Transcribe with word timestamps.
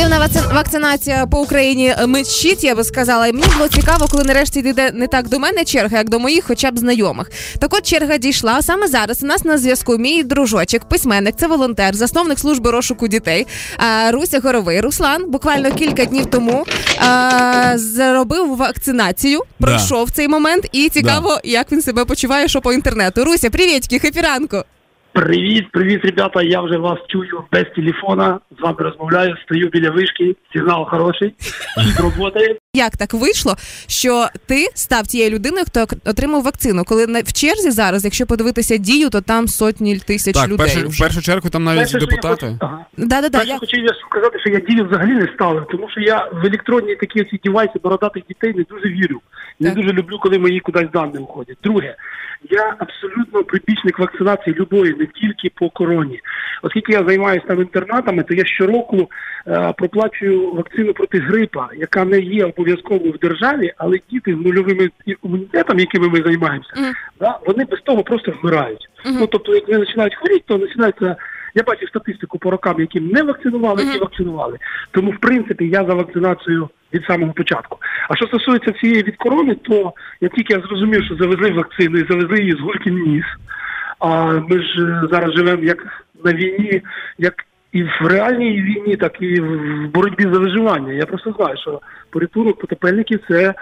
Активна 0.00 0.28
вакцинація 0.54 1.26
по 1.26 1.40
Україні 1.40 1.94
мечить, 2.06 2.64
я 2.64 2.74
би 2.74 2.84
сказала. 2.84 3.26
І 3.26 3.32
мені 3.32 3.46
було 3.56 3.68
цікаво, 3.68 4.06
коли 4.10 4.24
нарешті 4.24 4.58
йде 4.58 4.90
не 4.94 5.06
так 5.06 5.28
до 5.28 5.38
мене 5.38 5.64
черга, 5.64 5.98
як 5.98 6.08
до 6.08 6.18
моїх, 6.18 6.44
хоча 6.44 6.70
б 6.70 6.78
знайомих. 6.78 7.30
Так 7.58 7.74
от 7.74 7.82
черга 7.82 8.18
дійшла. 8.18 8.62
Саме 8.62 8.88
зараз 8.88 9.22
у 9.22 9.26
нас 9.26 9.44
на 9.44 9.58
зв'язку 9.58 9.98
мій 9.98 10.22
дружочок, 10.22 10.84
письменник, 10.88 11.34
це 11.38 11.46
волонтер, 11.46 11.96
засновник 11.96 12.38
служби 12.38 12.70
розшуку 12.70 13.08
дітей 13.08 13.46
Руся 14.10 14.40
Горовий. 14.40 14.80
Руслан 14.80 15.30
буквально 15.30 15.72
кілька 15.72 16.04
днів 16.04 16.26
тому 16.26 16.66
зробив 17.74 18.56
вакцинацію, 18.56 19.42
Да. 19.60 19.66
пройшов 19.66 20.10
цей 20.10 20.28
момент, 20.28 20.66
і 20.72 20.88
цікаво, 20.88 21.40
як 21.44 21.72
він 21.72 21.82
себе 21.82 22.04
почуває, 22.04 22.48
що 22.48 22.60
по 22.60 22.72
інтернету. 22.72 23.24
Руся, 23.24 23.50
привітки, 23.50 23.98
хепі 23.98 24.20
ранку. 24.20 24.62
Привіт, 25.12 25.64
привіт, 25.72 26.00
ребята. 26.04 26.42
Я 26.42 26.60
вже 26.60 26.76
вас 26.78 26.98
чую 27.08 27.44
без 27.52 27.64
телефона. 27.76 28.38
З 28.58 28.62
вами 28.62 28.76
розмовляю, 28.78 29.36
стою 29.44 29.68
біля 29.68 29.90
вишки, 29.90 30.36
сигнал 30.52 30.86
хороший, 30.90 31.34
хід 31.84 32.00
роботає. 32.00 32.56
Як 32.74 32.96
так 32.96 33.14
вийшло, 33.14 33.54
що 33.88 34.26
ти 34.46 34.66
став 34.74 35.06
тією 35.06 35.30
людиною, 35.30 35.64
хто 35.68 35.86
отримав 36.06 36.42
вакцину? 36.42 36.84
Коли 36.84 37.06
в 37.06 37.32
черзі 37.32 37.70
зараз, 37.70 38.04
якщо 38.04 38.26
подивитися 38.26 38.76
дію, 38.76 39.10
то 39.10 39.20
там 39.20 39.48
сотні 39.48 39.98
тисяч 39.98 40.34
Так, 40.34 40.48
людей. 40.48 40.66
першу, 40.74 40.88
в 40.88 40.98
першу 40.98 41.22
чергу 41.22 41.48
там 41.50 41.64
навіть 41.64 41.78
Перше, 41.80 41.98
депутати. 41.98 42.46
хочу- 42.46 42.56
Ага. 42.60 42.84
Да, 42.96 43.20
да, 43.20 43.28
да. 43.28 43.42
Я... 43.42 43.58
хочу 43.58 43.76
я 43.76 43.94
сказати, 44.10 44.38
що 44.40 44.50
я 44.50 44.60
дію 44.60 44.86
взагалі 44.88 45.12
не 45.12 45.28
ставив, 45.34 45.66
тому 45.70 45.88
що 45.90 46.00
я 46.00 46.30
в 46.42 46.46
електронні 46.46 46.96
такі 46.96 47.20
оці 47.20 47.40
дівайси 47.44 47.72
бородатих 47.82 48.22
дітей 48.28 48.54
не 48.56 48.62
дуже 48.70 48.88
вірю. 48.88 49.20
Не 49.60 49.70
дуже 49.70 49.92
люблю, 49.92 50.18
коли 50.18 50.38
мої 50.38 50.60
кудись 50.60 50.90
дані 50.92 51.18
уходять. 51.18 51.56
Друге, 51.62 51.94
я 52.50 52.74
абсолютно 52.78 53.44
прибічник 53.44 53.98
вакцинації 53.98 54.56
любої, 54.56 54.94
не 54.94 55.06
тільки 55.06 55.50
по 55.54 55.70
короні. 55.70 56.20
Оскільки 56.62 56.92
я 56.92 57.04
займаюся 57.04 57.46
там 57.46 57.60
інтернатами, 57.60 58.22
то 58.22 58.34
я 58.34 58.44
щороку 58.44 59.10
е, 59.46 59.72
проплачую 59.78 60.52
вакцину 60.52 60.92
проти 60.92 61.18
грипа, 61.18 61.68
яка 61.76 62.04
не 62.04 62.20
є 62.20 62.44
обов'язковою 62.44 63.12
в 63.12 63.18
державі, 63.18 63.72
але 63.76 63.98
діти 64.10 64.34
з 64.34 64.36
нульовими 64.36 64.90
імунітетом, 65.24 65.78
якими 65.78 66.08
ми 66.08 66.22
займаємося, 66.22 66.72
Мгм. 66.76 66.92
да, 67.20 67.38
вони 67.46 67.64
без 67.64 67.80
того 67.80 68.02
просто 68.02 68.34
вмирають. 68.42 68.88
Мгм. 69.04 69.16
Ну 69.20 69.26
тобто, 69.26 69.54
як 69.54 69.68
вони 69.68 69.80
починають 69.80 70.14
хворіти, 70.14 70.44
то 70.46 70.58
починається. 70.58 71.16
Я 71.54 71.62
бачив 71.62 71.88
статистику 71.88 72.38
по 72.38 72.50
рокам, 72.50 72.80
яким 72.80 73.06
не 73.08 73.22
вакцинували, 73.22 73.84
Мгм. 73.84 73.96
і 73.96 73.98
вакцинували. 73.98 74.58
Тому, 74.90 75.10
в 75.10 75.18
принципі, 75.18 75.68
я 75.68 75.84
за 75.84 75.94
вакцинацію 75.94 76.68
від 76.94 77.04
самого 77.04 77.32
початку. 77.32 77.78
А 78.10 78.16
що 78.16 78.26
стосується 78.26 78.72
цієї 78.72 79.02
від 79.02 79.16
корони, 79.16 79.54
то 79.54 79.92
як 80.20 80.34
тільки 80.34 80.54
я 80.54 80.60
зрозумів, 80.60 81.04
що 81.04 81.16
завезли 81.16 81.50
вакцину 81.50 81.98
і 81.98 82.06
завезли 82.08 82.38
її 82.38 82.52
з 82.52 82.60
Гулькін 82.60 82.94
ніс. 82.94 83.24
А 83.98 84.24
ми 84.32 84.62
ж 84.62 84.82
е, 84.82 85.08
зараз 85.10 85.34
живемо 85.34 85.62
як 85.62 86.04
на 86.24 86.32
війні, 86.32 86.82
як 87.18 87.34
і 87.72 87.82
в 87.82 88.06
реальній 88.06 88.62
війні, 88.62 88.96
так 88.96 89.16
і 89.20 89.40
в 89.40 89.90
боротьбі 89.94 90.22
за 90.22 90.38
виживання. 90.38 90.92
Я 90.92 91.06
просто 91.06 91.32
знаю, 91.32 91.56
що 91.56 91.80
порятунок 92.10 92.60
потопельників 92.60 93.20
це 93.28 93.54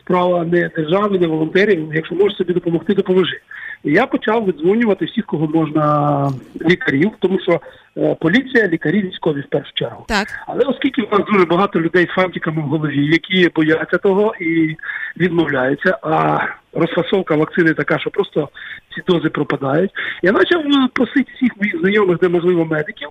справа 0.00 0.44
не 0.44 0.70
держави, 0.76 1.18
не 1.18 1.26
волонтерів. 1.26 1.94
Якщо 1.94 2.14
можеш 2.14 2.38
собі 2.38 2.52
допомогти, 2.52 2.94
допоможи. 2.94 3.40
Я 3.84 4.06
почав 4.06 4.44
видзвонювати 4.44 5.04
всіх, 5.04 5.26
кого 5.26 5.46
можна 5.46 6.28
лікарів, 6.70 7.10
тому 7.18 7.40
що 7.40 7.60
е, 7.96 8.16
поліція, 8.20 8.68
лікарі, 8.68 9.02
військові 9.02 9.40
в 9.40 9.48
першу 9.48 9.72
чергу. 9.74 10.04
Так. 10.08 10.28
Але 10.46 10.64
оскільки 10.64 11.02
в 11.02 11.12
нас 11.12 11.20
дуже 11.32 11.44
багато 11.44 11.80
людей 11.80 12.06
з 12.06 12.14
фантиками 12.14 12.62
в 12.62 12.64
голові, 12.64 13.06
які 13.06 13.50
бояться 13.54 13.98
того 13.98 14.34
і 14.40 14.76
відмовляються, 15.16 15.98
а 16.02 16.38
розфасовка 16.72 17.36
вакцини 17.36 17.74
така, 17.74 17.98
що 17.98 18.10
просто 18.10 18.48
ці 18.94 19.02
дози 19.06 19.28
пропадають. 19.28 19.90
Я 20.22 20.32
почав 20.32 20.60
е, 20.60 20.88
просити 20.92 21.32
всіх 21.36 21.56
моїх 21.56 21.80
знайомих, 21.80 22.18
де 22.18 22.28
можливо 22.28 22.64
медиків. 22.64 23.08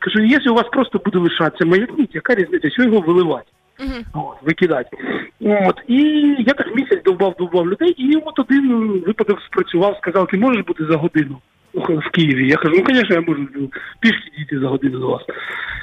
Кажу, 0.00 0.20
якщо 0.20 0.52
у 0.52 0.56
вас 0.56 0.66
просто 0.72 1.00
буде 1.04 1.18
лишатися 1.18 1.64
маякніть, 1.64 2.14
яка 2.14 2.34
різниця, 2.34 2.70
що 2.70 2.82
його 2.82 3.00
виливати? 3.00 3.46
Мгм. 3.80 4.04
От, 4.14 4.36
викидати. 4.42 4.96
От. 5.40 5.80
І 5.88 6.02
я 6.38 6.54
так 6.54 6.76
місяць 6.76 7.02
довбав, 7.04 7.34
довбав 7.38 7.68
людей, 7.68 7.90
і 7.90 8.16
от 8.16 8.38
один 8.38 8.88
випадок 9.06 9.38
спрацював, 9.46 9.96
сказав, 10.02 10.26
ти 10.28 10.36
можеш 10.38 10.64
бути 10.64 10.84
за 10.84 10.96
годину 10.96 11.38
ну, 11.74 12.02
в 12.06 12.10
Києві. 12.10 12.48
Я 12.48 12.56
кажу, 12.56 12.74
ну, 12.78 12.84
звісно, 12.94 13.14
я 13.16 13.20
можу 13.20 13.46
пішки 14.00 14.30
дійти 14.38 14.58
за 14.58 14.68
годину 14.68 14.98
до 14.98 15.06
вас. 15.08 15.22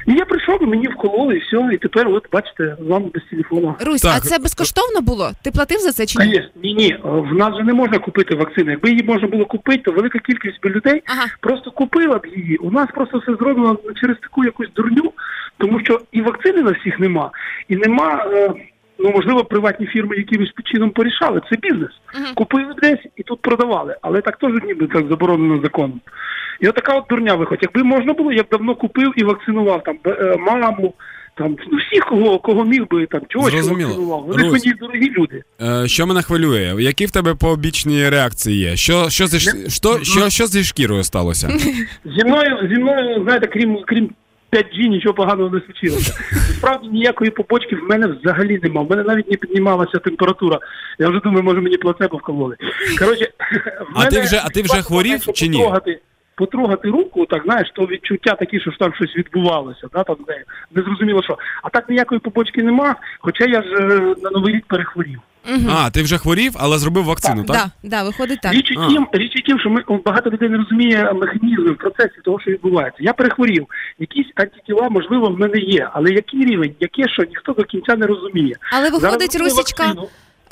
І 0.08 0.14
я 0.14 0.26
прийшов, 0.26 0.64
і 0.64 0.66
мені 0.66 0.88
вкололи, 0.88 1.36
і 1.36 1.40
все, 1.40 1.70
і 1.74 1.78
тепер, 1.78 2.08
от 2.08 2.28
бачите, 2.32 2.78
з 2.80 2.88
вами 2.88 3.06
без 3.14 3.24
телефону. 3.24 3.76
Русь, 3.80 4.02
Так. 4.02 4.14
а 4.18 4.20
це 4.20 4.40
безкоштовно 4.40 5.02
було? 5.02 5.32
Ти 5.44 5.52
платив 5.52 5.80
за 5.80 5.92
це 5.92 6.06
чи 6.06 6.20
ні? 6.20 6.26
Звісно, 6.26 6.50
ні, 6.64 6.74
ні, 6.74 6.98
в 7.04 7.34
нас 7.34 7.58
же 7.58 7.64
не 7.64 7.74
можна 7.74 8.00
купити 8.00 8.36
вакцину. 8.36 8.72
Якби 8.72 8.90
її 8.90 9.04
можна 9.04 9.28
було 9.28 9.46
купити, 9.46 9.82
то 9.86 9.92
велика 9.92 10.20
кількість 10.20 10.62
би 10.62 10.70
людей 10.70 11.04
Ага. 11.06 11.26
просто 11.40 11.72
купила 11.72 12.18
б 12.18 12.26
її. 12.36 12.58
У 12.58 12.72
нас 12.72 12.88
просто 12.96 13.18
все 13.18 13.36
зроблено 13.36 13.78
через 14.02 14.18
таку 14.22 14.44
якусь 14.46 14.70
дурню, 14.76 14.99
тому 15.60 15.80
що 15.80 16.00
і 16.12 16.22
вакцини 16.22 16.62
на 16.62 16.72
всіх 16.72 17.00
нема, 17.00 17.32
і 17.70 17.76
нема. 17.76 18.26
е, 18.34 18.54
Ну, 19.02 19.12
можливо, 19.16 19.44
приватні 19.44 19.86
фірми 19.88 20.16
якимось 20.18 20.50
чином 20.66 20.90
порішали. 20.90 21.42
Це 21.50 21.56
бізнес. 21.62 21.90
Мгм. 22.16 22.26
Купили 22.36 22.74
десь 22.82 23.00
і 23.18 23.24
тут 23.24 23.42
продавали. 23.42 23.96
Але 24.02 24.22
так 24.22 24.38
теж 24.38 24.52
ніби 24.68 24.88
так 24.88 25.08
заборонено 25.10 25.62
законом. 25.64 26.02
І 26.60 26.68
отака 26.68 26.94
от 26.94 27.04
дурня 27.10 27.36
виходить. 27.36 27.64
Якби 27.64 27.84
можна 27.84 28.14
було, 28.14 28.32
я 28.34 28.44
б 28.44 28.46
давно 28.52 28.76
купив 28.76 29.14
і 29.16 29.24
вакцинував 29.24 29.84
там 29.84 29.98
е, 30.06 30.36
маму, 30.40 30.94
там 31.38 31.56
ну 31.72 31.78
всіх, 31.78 32.06
кого, 32.06 32.40
кого 32.40 32.66
міг 32.66 32.88
би 32.88 33.06
там 33.06 33.22
чогось 33.30 33.54
вакцинував. 33.54 34.24
Вони 34.28 34.44
Русь. 34.44 34.52
мені 34.66 34.76
дорогі 34.80 35.10
люди. 35.18 35.44
Е, 35.62 35.88
що 35.88 36.08
мене 36.08 36.22
хвилює? 36.22 36.76
Які 36.80 37.06
в 37.06 37.12
тебе 37.12 37.36
побічні 37.36 38.10
реакції 38.10 38.58
є? 38.60 38.76
Що, 38.76 39.10
що, 39.10 39.28
зі, 39.28 39.40
що, 39.70 40.00
що, 40.04 40.30
що 40.30 40.46
зі 40.48 40.64
шкірою 40.64 41.04
сталося? 41.04 41.50
Зі 42.06 42.26
мною, 42.26 42.68
зі 42.70 42.76
мною, 42.82 43.24
знаєте, 43.24 43.48
крім 43.48 43.78
крім 43.88 44.10
5G 44.52 44.88
нічого 44.88 45.14
поганого 45.16 45.50
не 45.50 45.62
случилося. 45.62 46.14
Насправді 46.32 46.88
ніякої 46.88 47.32
побочки 47.32 47.76
в 47.76 47.84
мене 47.90 48.08
взагалі 48.08 48.60
нема. 48.64 48.82
В 48.82 48.90
мене 48.90 49.04
навіть 49.04 49.32
не 49.32 49.38
піднімалася 49.38 49.98
температура. 50.00 50.60
Я 51.00 51.10
вже 51.10 51.20
думаю, 51.20 51.44
може 51.44 51.62
мені 51.62 51.78
плацебо 51.78 52.18
вкололи. 52.18 52.56
Коротше, 53.00 53.30
в 53.96 54.00
А 54.00 54.06
ти 54.06 54.22
вже- 54.22 54.42
а 54.46 54.50
ти 54.50 54.62
вже 54.62 54.82
хворів 54.82 55.20
чи 55.34 55.48
ні? 55.48 55.58
Потрогати, 55.58 56.00
потрогати 56.36 56.88
руку, 56.90 57.26
так 57.26 57.44
знаєш, 57.46 57.72
то 57.76 57.82
відчуття 57.86 58.36
такі, 58.36 58.60
що 58.60 58.72
ж 58.72 58.78
там 58.80 58.94
щось 58.94 59.16
відбувалося, 59.18 59.88
да, 59.94 60.04
там 60.04 60.16
не, 60.28 60.44
не 60.76 60.82
зрозуміло 60.84 61.24
що. 61.24 61.38
А 61.64 61.70
так 61.70 61.90
ніякої 61.90 62.20
побочки 62.20 62.64
нема, 62.64 62.96
хоча 63.20 63.46
я 63.46 63.62
ж 63.62 63.68
е, 63.80 64.16
на 64.24 64.30
новий 64.30 64.54
рік 64.56 64.66
перехворів. 64.68 65.20
А, 65.70 65.90
ти 65.90 66.04
вже 66.04 66.18
хворів, 66.18 66.54
але 66.60 66.78
зробив 66.78 67.04
вакцину, 67.04 67.44
так? 67.44 67.56
Да, 67.56 67.90
да, 67.90 68.04
виходить 68.04 68.40
так. 68.42 68.54
Річ 68.54 68.72
у 68.78 68.88
тім, 68.90 69.08
річ 69.14 69.32
у 69.36 69.42
тім, 69.42 69.60
що 69.60 69.70
ми 69.70 69.84
багато 70.06 70.30
людей 70.30 70.50
не 70.50 70.58
розуміє 70.58 71.14
механізми 71.14 71.72
в 71.72 71.78
процесі 71.78 72.16
того, 72.24 72.40
що 72.40 72.52
відбувається. 72.52 73.04
Я 73.04 73.14
перехворів. 73.14 73.66
Якісь 74.00 74.28
антитіла, 74.36 74.90
можливо, 74.90 75.30
в 75.30 75.40
мене 75.40 75.60
є, 75.60 75.90
але 75.94 76.12
який 76.12 76.46
рівень, 76.46 76.74
яке 76.80 77.10
що, 77.10 77.24
ніхто 77.24 77.54
до 77.54 77.64
кінця 77.64 77.96
не 77.96 78.06
розуміє. 78.06 78.56
Але 78.72 78.90
виходить, 78.90 79.32
Зараз 79.34 79.58
Русічка, 79.58 79.94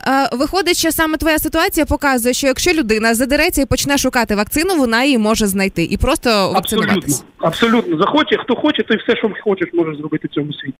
е, 0.07 0.29
виходить, 0.37 0.77
що 0.77 0.91
саме 0.91 1.17
твоя 1.17 1.39
ситуація 1.39 1.85
показує, 1.85 2.33
що 2.33 2.47
якщо 2.47 2.71
людина 2.73 3.13
задереться 3.15 3.61
і 3.61 3.65
почне 3.65 3.97
шукати 3.97 4.35
вакцину, 4.35 4.75
вона 4.75 5.03
її 5.03 5.17
може 5.17 5.47
знайти 5.47 5.83
і 5.83 5.97
просто 5.97 6.29
Абсолютно, 6.55 7.15
абсолютно. 7.37 7.97
Захоче, 7.97 8.37
хто 8.37 8.55
хоче, 8.55 8.83
той 8.83 8.97
все, 8.97 9.15
що 9.17 9.31
хочеш, 9.43 9.69
може 9.73 9.95
зробити 9.95 10.27
в 10.27 10.31
цьому 10.35 10.53
світі. 10.53 10.75